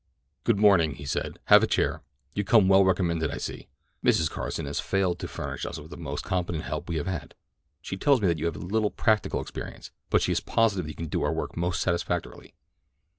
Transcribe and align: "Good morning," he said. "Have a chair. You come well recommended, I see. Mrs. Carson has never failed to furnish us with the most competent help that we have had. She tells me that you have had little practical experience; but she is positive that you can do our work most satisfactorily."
"Good 0.45 0.57
morning," 0.57 0.95
he 0.95 1.05
said. 1.05 1.37
"Have 1.45 1.61
a 1.61 1.67
chair. 1.67 2.01
You 2.33 2.43
come 2.43 2.67
well 2.67 2.83
recommended, 2.83 3.29
I 3.29 3.37
see. 3.37 3.67
Mrs. 4.03 4.31
Carson 4.31 4.65
has 4.65 4.79
never 4.79 4.85
failed 4.87 5.19
to 5.19 5.27
furnish 5.27 5.63
us 5.63 5.77
with 5.77 5.91
the 5.91 5.95
most 5.95 6.23
competent 6.25 6.63
help 6.63 6.87
that 6.87 6.89
we 6.91 6.95
have 6.97 7.05
had. 7.05 7.35
She 7.83 7.97
tells 7.97 8.19
me 8.19 8.27
that 8.27 8.39
you 8.39 8.45
have 8.47 8.55
had 8.55 8.63
little 8.63 8.89
practical 8.89 9.41
experience; 9.41 9.91
but 10.09 10.23
she 10.23 10.31
is 10.31 10.39
positive 10.39 10.85
that 10.85 10.89
you 10.91 10.95
can 10.95 11.05
do 11.05 11.21
our 11.21 11.31
work 11.31 11.55
most 11.55 11.81
satisfactorily." 11.83 12.55